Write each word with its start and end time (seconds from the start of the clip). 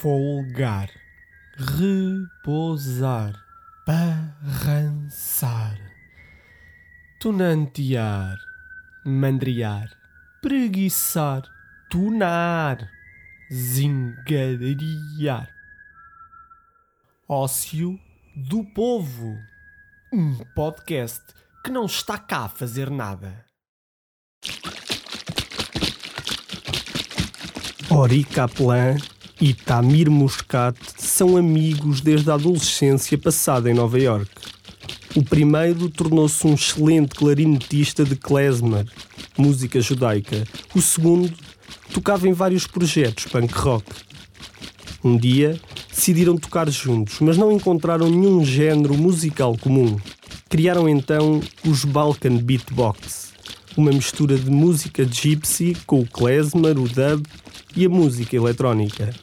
folgar, 0.00 0.88
repousar, 1.56 3.34
parrançar, 3.84 5.76
tunantear, 7.18 8.38
mandriar, 9.04 9.90
preguiçar, 10.40 11.42
tunar, 11.90 12.88
zingariar. 13.52 14.72
Ócio 17.28 17.98
do 18.36 18.62
Povo, 18.72 19.36
um 20.12 20.36
podcast 20.54 21.24
que 21.64 21.72
não 21.72 21.86
está 21.86 22.16
cá 22.16 22.44
a 22.44 22.48
fazer 22.48 22.88
nada. 22.88 23.44
Ori 27.90 28.22
Kaplan 28.22 28.96
e 29.40 29.54
Tamir 29.54 30.10
Muscat 30.10 30.76
são 30.96 31.36
amigos 31.36 32.00
desde 32.00 32.30
a 32.30 32.34
adolescência 32.34 33.16
passada 33.16 33.70
em 33.70 33.74
Nova 33.74 33.98
York. 33.98 34.30
O 35.14 35.22
primeiro 35.22 35.88
tornou-se 35.88 36.46
um 36.46 36.54
excelente 36.54 37.14
clarinetista 37.14 38.04
de 38.04 38.16
klezmer, 38.16 38.86
música 39.36 39.80
judaica. 39.80 40.44
O 40.74 40.82
segundo 40.82 41.32
tocava 41.92 42.28
em 42.28 42.32
vários 42.32 42.66
projetos 42.66 43.26
punk 43.26 43.52
rock. 43.54 43.86
Um 45.02 45.16
dia 45.16 45.58
decidiram 45.88 46.36
tocar 46.36 46.68
juntos, 46.68 47.20
mas 47.20 47.36
não 47.36 47.52
encontraram 47.52 48.10
nenhum 48.10 48.44
género 48.44 48.94
musical 48.94 49.56
comum. 49.56 49.96
Criaram 50.48 50.88
então 50.88 51.40
os 51.64 51.84
Balkan 51.84 52.36
Beatbox, 52.38 53.32
uma 53.76 53.92
mistura 53.92 54.36
de 54.36 54.50
música 54.50 55.04
gypsy 55.04 55.76
com 55.86 56.00
o 56.00 56.06
klezmer, 56.06 56.78
o 56.78 56.88
dub 56.88 57.24
e 57.76 57.84
a 57.84 57.88
música 57.88 58.34
eletrónica. 58.34 59.14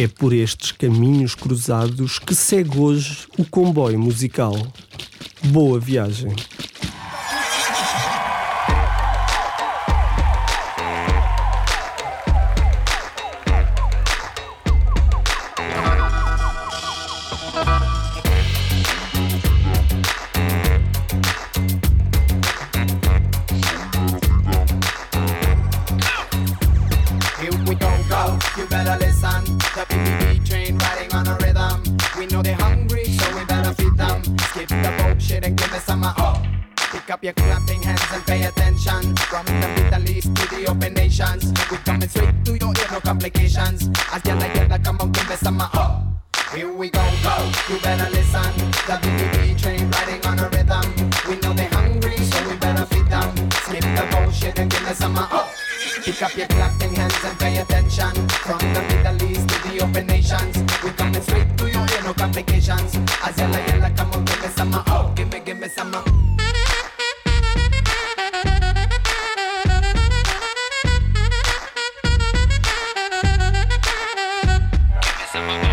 É 0.00 0.06
por 0.06 0.32
estes 0.32 0.70
caminhos 0.70 1.34
cruzados 1.34 2.20
que 2.20 2.32
segue 2.32 2.78
hoje 2.78 3.26
o 3.36 3.44
comboio 3.44 3.98
musical. 3.98 4.54
Boa 5.46 5.80
viagem! 5.80 6.36
Pick 56.18 56.30
up 56.30 56.36
your 56.36 56.48
clapping 56.48 56.94
hands 56.96 57.14
and 57.22 57.38
pay 57.38 57.58
attention. 57.58 58.10
From 58.42 58.58
the 58.58 58.82
Middle 58.82 59.30
East 59.30 59.48
to 59.50 59.68
the 59.68 59.84
open 59.84 60.08
nations, 60.08 60.56
we 60.82 60.90
coming 60.90 61.22
straight 61.22 61.56
to 61.58 61.66
you, 61.68 61.74
no 62.02 62.12
complications. 62.12 62.96
As 63.22 63.38
you 63.38 63.44
yella 63.44 63.66
yella, 63.68 63.90
come 63.96 64.10
on, 64.10 64.24
give 64.24 64.42
me 64.42 64.48
some, 64.48 64.74
uh, 64.74 64.82
oh, 64.88 65.12
give 65.14 65.32
me, 65.32 65.38
give 65.38 65.60
me 65.60 65.68
some. 65.68 65.94
Uh. 65.94 66.02
Give 66.02 66.14
me 75.20 75.26
some. 75.30 75.48
Uh. 75.48 75.67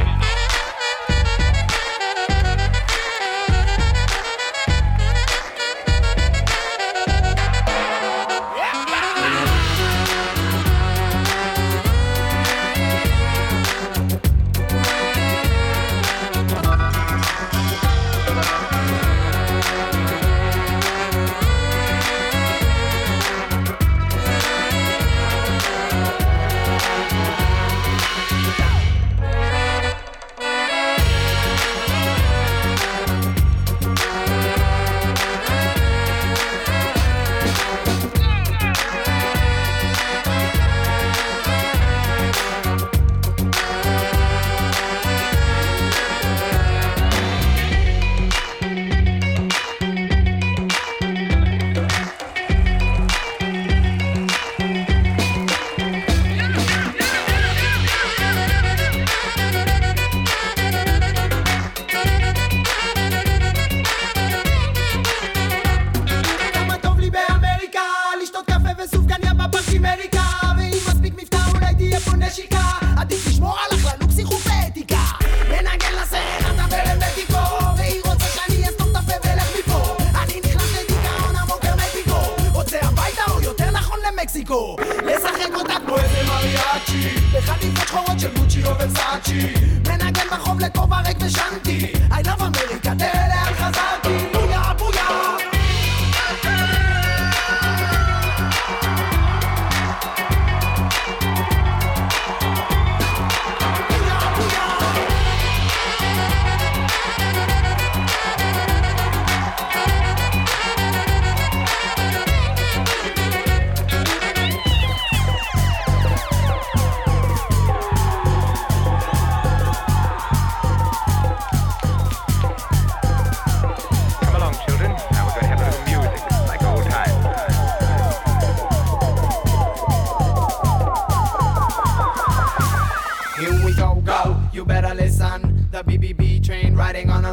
למקסיקו 84.50 84.76
לשחק 85.06 85.56
אותה 85.56 85.74
כמו 85.86 85.98
איזה 85.98 86.24
מריאצ'י. 86.28 87.16
בחליפות 87.34 87.88
שחורות 87.88 88.20
של 88.20 88.34
גוצ'י 88.38 88.64
או 88.64 88.72
ורסאצ'י 88.80 89.54
מנגן 89.88 90.28
בחוב 90.32 90.60
לכובע 90.60 91.02
ריק 91.02 91.18
ושנתי 91.26 91.94
I 92.12 92.26
love 92.26 92.42
אמריקה 92.42 92.92
תראה 92.98 93.28
לאן 93.28 93.54
חזרתי 93.54 94.05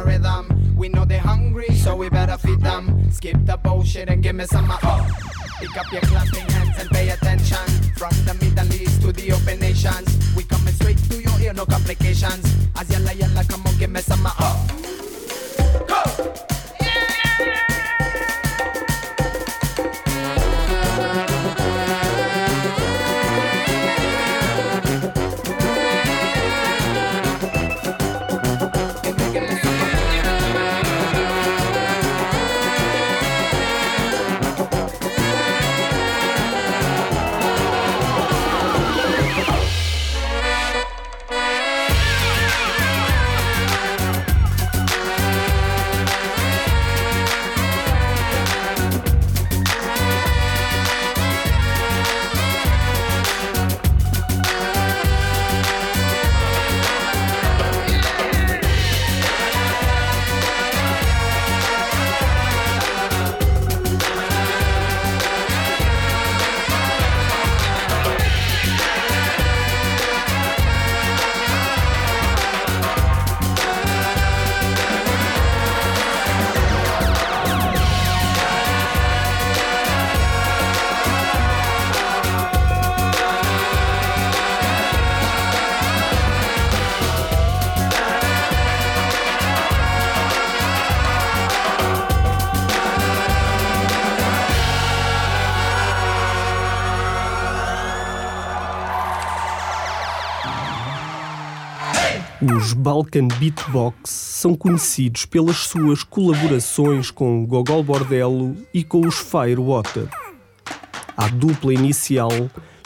rhythm. 0.05 0.75
We 0.75 0.89
know 0.89 1.05
they're 1.05 1.19
hungry, 1.19 1.69
so 1.75 1.95
we 1.95 2.09
better 2.09 2.37
feed 2.37 2.61
them. 2.61 3.11
Skip 3.11 3.37
the 3.45 3.57
bullshit 3.57 4.09
and 4.09 4.21
give 4.21 4.35
me 4.35 4.45
some 4.45 4.69
of 4.69 4.79
oh. 4.83 5.07
Pick 5.59 5.77
up 5.77 5.91
your 5.91 6.01
clapping 6.01 6.49
hands 6.49 6.77
and 6.79 6.89
pay 6.89 7.09
attention. 7.09 7.65
From 7.95 8.11
the 8.25 8.33
Middle 8.41 8.73
East 8.73 9.01
to 9.01 9.11
the 9.11 9.31
open 9.31 9.59
nations. 9.59 10.35
We 10.35 10.43
coming 10.43 10.73
straight 10.73 10.97
to 11.09 11.21
your 11.21 11.39
ear, 11.39 11.53
no 11.53 11.65
complications. 11.65 12.45
As 12.75 12.89
yalla 12.89 13.13
yalla, 13.13 13.43
come 13.45 13.65
on, 13.65 13.77
give 13.77 13.91
me 13.91 14.01
some 14.01 14.25
uh, 14.25 14.31
oh. 14.39 14.67
Go! 15.87 17.72
Os 102.63 102.71
Balkan 102.71 103.27
Beatbox 103.27 104.09
são 104.09 104.55
conhecidos 104.55 105.25
pelas 105.25 105.57
suas 105.57 106.01
colaborações 106.01 107.11
com 107.11 107.45
Gogol 107.45 107.83
Bordello 107.83 108.55
e 108.73 108.85
com 108.85 109.05
os 109.05 109.15
Firewater. 109.15 110.07
À 111.17 111.27
dupla 111.27 111.73
inicial 111.73 112.29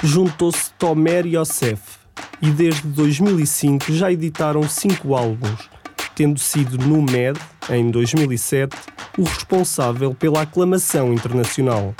juntou-se 0.01 0.71
Tomer 0.79 1.27
Yosef 1.27 1.99
e 2.41 2.49
desde 2.49 2.87
2005 2.87 3.93
já 3.93 4.11
editaram 4.11 4.63
cinco 4.63 5.13
álbuns, 5.13 5.69
tendo 6.15 6.39
sido 6.39 6.79
no 6.79 6.99
MED, 6.99 7.39
em 7.69 7.91
2007, 7.91 8.75
o 9.15 9.25
responsável 9.25 10.15
pela 10.15 10.41
aclamação 10.41 11.13
internacional. 11.13 11.93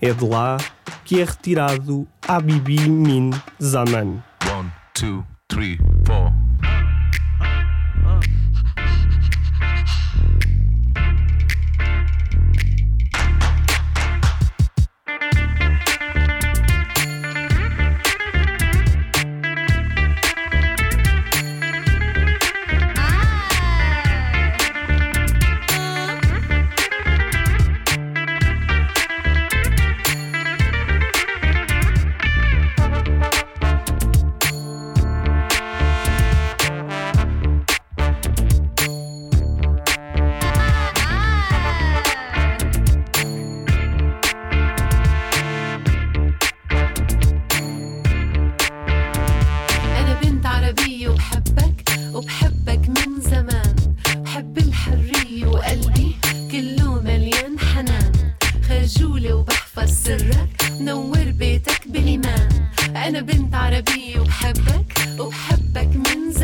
É 0.00 0.12
de 0.12 0.26
lá 0.26 0.56
que 1.04 1.20
é 1.20 1.24
retirado 1.24 2.04
Habibi 2.26 2.88
Min 2.88 3.30
Zaman. 3.62 4.20
One, 4.52 4.72
two, 4.92 5.24
three, 5.46 5.78
four. 6.04 6.33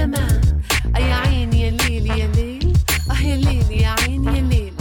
أي 0.00 1.12
عين 1.12 1.52
يا 1.52 1.70
ليل 1.70 2.06
يا 2.06 2.26
ليل. 2.37 2.73
آه 3.11 3.20
يا 3.23 3.37
ليل 3.37 3.70
يا 3.70 3.88
عين 4.00 4.25
يا 4.25 4.41
ليل. 4.41 4.73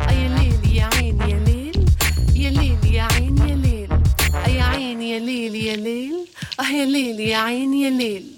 آه 0.00 0.12
يا 0.12 0.28
ليل 0.36 0.76
يا 0.76 0.84
عين 0.94 1.20
يا 1.20 1.38
ليل. 1.46 1.76
يا 2.36 2.50
ليل 2.50 2.94
يا 2.94 3.02
عين 3.02 3.38
يا 3.38 3.56
ليل. 3.56 3.88
يا 4.56 4.62
عين 4.64 5.02
يا 5.02 5.18
ليل 5.18 5.54
يا 5.54 5.76
ليل. 5.76 6.26
آه 6.60 6.68
يا 6.68 6.84
ليل 6.84 7.20
يا 7.20 7.36
عين 7.36 7.74
يا 7.74 7.90
ليل. 7.90 8.35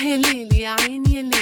آه 0.00 0.02
يا 0.54 0.76
ليل 1.22 1.39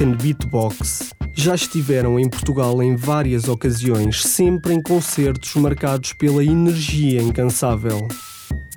Balkan 0.00 0.16
Beatbox 0.16 1.12
já 1.34 1.54
estiveram 1.54 2.18
em 2.18 2.26
Portugal 2.26 2.82
em 2.82 2.96
várias 2.96 3.48
ocasiões, 3.48 4.22
sempre 4.22 4.72
em 4.72 4.80
concertos 4.80 5.54
marcados 5.56 6.14
pela 6.14 6.42
energia 6.42 7.20
incansável. 7.20 8.08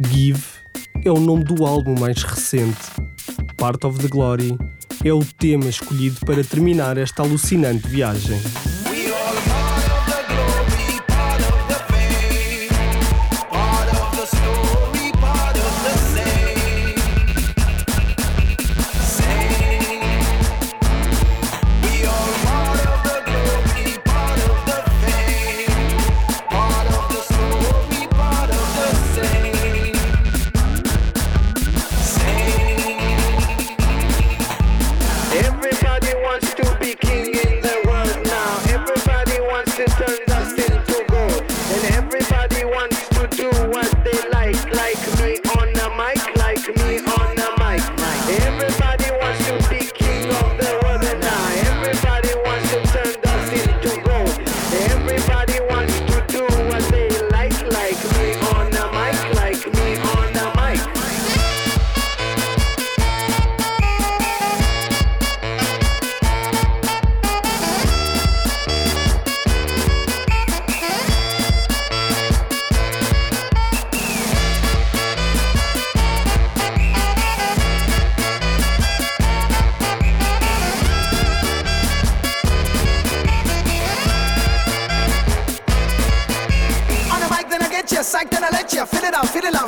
Give 0.06 0.44
é 1.06 1.10
o 1.10 1.22
nome 1.22 1.46
do 1.46 1.65
álbum 1.65 1.98
mais 1.98 2.22
recente. 2.24 2.92
Part 3.56 3.88
of 3.88 4.00
the 4.00 4.10
Glory 4.10 4.58
é 5.01 5.13
o 5.13 5.24
tema 5.24 5.70
escolhido 5.70 6.20
para 6.25 6.44
terminar 6.44 6.98
esta 6.98 7.24
alucinante 7.24 7.88
viagem. 7.88 8.42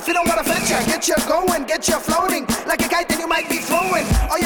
If 0.05 0.13
don't 0.13 0.27
wanna 0.27 0.43
venture, 0.43 0.77
get 0.85 1.07
you 1.07 1.15
going, 1.27 1.63
get 1.63 1.87
you 1.87 1.97
floating. 1.97 2.45
Like 2.67 2.85
a 2.85 2.87
kite, 2.87 3.09
then 3.09 3.19
you 3.19 3.27
might 3.27 3.49
be 3.49 3.57
flowing. 3.57 4.05
All 4.29 4.37